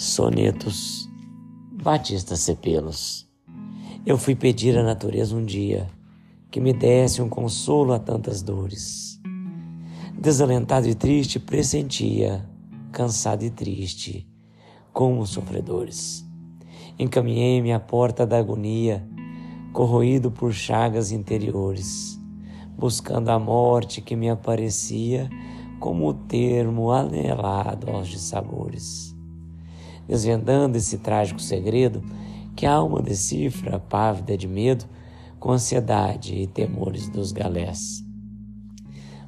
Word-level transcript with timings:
Sonetos 0.00 1.10
Batista 1.72 2.36
Cepelos 2.36 3.28
Eu 4.06 4.16
fui 4.16 4.36
pedir 4.36 4.78
à 4.78 4.82
natureza 4.84 5.34
um 5.34 5.44
dia 5.44 5.90
que 6.52 6.60
me 6.60 6.72
desse 6.72 7.20
um 7.20 7.28
consolo 7.28 7.92
a 7.92 7.98
tantas 7.98 8.40
dores. 8.40 9.20
Desalentado 10.16 10.88
e 10.88 10.94
triste, 10.94 11.40
pressentia, 11.40 12.48
cansado 12.92 13.42
e 13.42 13.50
triste, 13.50 14.24
como 14.92 15.26
sofredores. 15.26 16.24
Encaminhei-me 16.96 17.72
à 17.72 17.80
porta 17.80 18.24
da 18.24 18.38
agonia, 18.38 19.04
corroído 19.72 20.30
por 20.30 20.52
chagas 20.52 21.10
interiores, 21.10 22.16
buscando 22.78 23.30
a 23.30 23.38
morte 23.40 24.00
que 24.00 24.14
me 24.14 24.30
aparecia 24.30 25.28
como 25.80 26.06
o 26.06 26.14
termo 26.14 26.92
anelado 26.92 27.90
aos 27.90 28.06
dissabores 28.06 29.17
desvendando 30.08 30.78
esse 30.78 30.98
trágico 30.98 31.40
segredo 31.40 32.02
que 32.56 32.66
a 32.66 32.72
alma 32.72 33.00
decifra, 33.00 33.78
pávida 33.78 34.36
de 34.36 34.48
medo, 34.48 34.86
com 35.38 35.52
ansiedade 35.52 36.34
e 36.34 36.46
temores 36.46 37.08
dos 37.08 37.30
galés. 37.30 38.02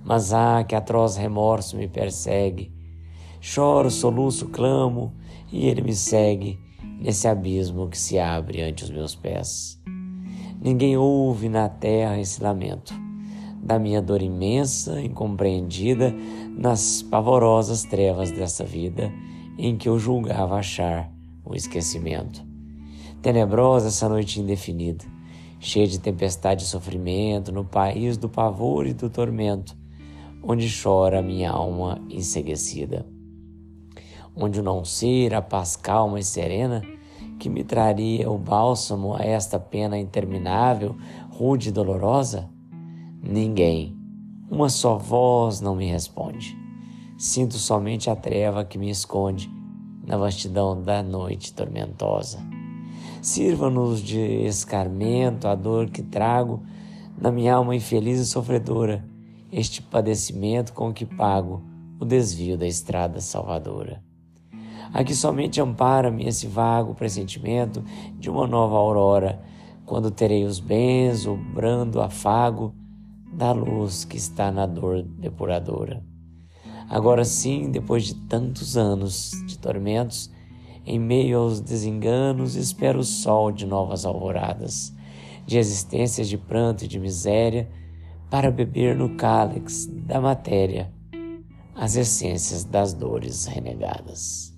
Mas 0.03 0.33
ah, 0.33 0.65
que 0.65 0.75
atroz 0.75 1.17
remorso 1.17 1.77
me 1.77 1.87
persegue. 1.87 2.75
Choro, 3.41 3.91
soluço, 3.91 4.49
clamo, 4.49 5.15
e 5.53 5.67
ele 5.67 5.83
me 5.83 5.95
segue 5.95 6.59
nesse 6.99 7.29
abismo 7.29 7.89
que 7.89 7.99
se 7.99 8.19
abre 8.19 8.63
ante 8.63 8.83
os 8.83 8.91
meus 8.91 9.15
pés. 9.15 9.81
Ninguém 10.61 10.97
ouve 10.97 11.49
na 11.49 11.69
terra 11.69 12.19
esse 12.19 12.43
lamento 12.43 13.00
da 13.63 13.79
minha 13.79 14.01
dor 14.01 14.23
imensa, 14.23 15.01
incompreendida 15.01 16.15
nas 16.57 17.03
pavorosas 17.03 17.85
trevas 17.85 18.31
dessa 18.31 18.65
vida 18.65 19.13
em 19.59 19.77
que 19.77 19.89
eu 19.89 19.99
julgava 19.99 20.57
achar 20.57 21.13
o 21.45 21.55
esquecimento. 21.55 22.43
Tenebrosa 23.21 23.89
essa 23.89 24.09
noite 24.09 24.41
indefinida, 24.41 25.05
cheia 25.59 25.87
de 25.87 26.01
tempestade 26.01 26.65
e 26.65 26.67
sofrimento, 26.67 27.53
no 27.53 27.65
país 27.65 28.17
do 28.17 28.29
pavor 28.29 28.87
e 28.87 28.95
do 28.95 29.11
tormento, 29.11 29.77
onde 30.43 30.67
chora 30.83 31.19
a 31.19 31.23
minha 31.23 31.51
alma 31.51 32.01
enseguecida. 32.09 33.07
Onde 34.35 34.61
o 34.61 34.63
não 34.63 34.85
ser, 34.85 35.35
a 35.35 35.43
paz 35.43 35.77
calma 35.77 36.19
e 36.19 36.25
serena, 36.25 36.83
que 37.39 37.51
me 37.51 37.63
traria 37.63 38.31
o 38.31 38.39
bálsamo 38.39 39.15
a 39.15 39.23
esta 39.23 39.59
pena 39.59 39.99
interminável, 39.99 40.97
rude 41.31 41.69
e 41.69 41.73
dolorosa? 41.73 42.49
Ninguém, 43.23 43.95
uma 44.51 44.71
só 44.71 44.97
voz 44.97 45.61
não 45.61 45.77
me 45.77 45.87
responde. 45.87 46.57
Sinto 47.19 47.55
somente 47.55 48.09
a 48.09 48.17
treva 48.17 48.65
que 48.65 48.79
me 48.79 48.89
esconde 48.89 49.51
na 50.07 50.17
vastidão 50.17 50.83
da 50.83 51.03
noite 51.03 51.53
tormentosa. 51.53 52.41
Sirva-nos 53.21 54.01
de 54.01 54.19
escarmento 54.19 55.47
a 55.47 55.55
dor 55.55 55.91
que 55.91 56.03
trago 56.03 56.63
na 57.21 57.31
minha 57.31 57.55
alma 57.55 57.77
infeliz 57.77 58.19
e 58.19 58.27
sofredora, 58.27 59.05
este 59.53 59.83
padecimento 59.83 60.73
com 60.73 60.91
que 60.91 61.05
pago 61.05 61.63
o 62.01 62.05
desvio 62.07 62.57
da 62.57 62.67
estrada 62.67 63.21
salvadora. 63.21 64.03
Aqui 64.95 65.15
somente 65.15 65.61
ampara-me 65.61 66.27
esse 66.27 66.47
vago 66.47 66.95
pressentimento 66.95 67.85
de 68.19 68.31
uma 68.31 68.47
nova 68.47 68.77
aurora, 68.77 69.43
quando 69.85 70.11
terei 70.11 70.45
os 70.45 70.59
bens, 70.59 71.27
o 71.27 71.37
brando 71.37 72.01
afago 72.01 72.75
da 73.33 73.53
luz 73.53 74.05
que 74.05 74.17
está 74.17 74.51
na 74.51 74.67
dor 74.67 75.03
depuradora. 75.03 76.03
Agora 76.89 77.25
sim, 77.25 77.71
depois 77.71 78.05
de 78.05 78.15
tantos 78.15 78.77
anos 78.77 79.31
de 79.47 79.59
tormentos, 79.59 80.31
em 80.85 80.99
meio 80.99 81.39
aos 81.39 81.61
desenganos, 81.61 82.57
espero 82.57 83.01
o 83.01 83.05
sol 83.05 83.53
de 83.53 83.65
novas 83.65 84.05
alvoradas, 84.05 84.93
de 85.47 85.57
existências 85.57 86.29
de 86.29 86.37
pranto 86.37 86.85
e 86.85 86.89
de 86.89 86.99
miséria, 86.99 87.71
para 88.29 88.51
beber 88.51 88.97
no 88.97 89.17
cálice 89.17 89.91
da 89.91 90.21
matéria 90.21 90.93
as 91.75 91.97
essências 91.97 92.63
das 92.63 92.93
dores 92.93 93.47
renegadas. 93.47 94.53